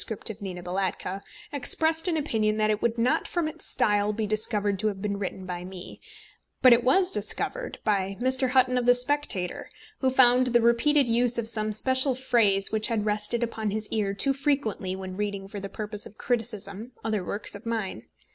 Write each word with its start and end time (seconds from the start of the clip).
of 0.31 0.41
Nina 0.41 0.63
Balatka, 0.63 1.21
expressed 1.53 2.07
an 2.07 2.17
opinion 2.17 2.57
that 2.57 2.71
it 2.71 2.81
would 2.81 2.97
not 2.97 3.27
from 3.27 3.47
its 3.47 3.67
style 3.67 4.11
be 4.11 4.25
discovered 4.25 4.79
to 4.79 4.87
have 4.87 4.99
been 4.99 5.19
written 5.19 5.45
by 5.45 5.63
me; 5.63 6.01
but 6.63 6.73
it 6.73 6.83
was 6.83 7.11
discovered 7.11 7.77
by 7.83 8.17
Mr. 8.19 8.49
Hutton 8.49 8.79
of 8.79 8.87
the 8.87 8.95
Spectator, 8.95 9.69
who 9.99 10.09
found 10.09 10.47
the 10.47 10.61
repeated 10.61 11.07
use 11.07 11.37
of 11.37 11.47
some 11.47 11.71
special 11.71 12.15
phrase 12.15 12.71
which 12.71 12.87
had 12.87 13.05
rested 13.05 13.43
upon 13.43 13.69
his 13.69 13.87
ear 13.89 14.15
too 14.15 14.33
frequently 14.33 14.95
when 14.95 15.17
reading 15.17 15.47
for 15.47 15.59
the 15.59 15.69
purpose 15.69 16.07
of 16.07 16.17
criticism 16.17 16.93
other 17.05 17.23
works 17.23 17.53
of 17.53 17.67
mine. 17.67 18.01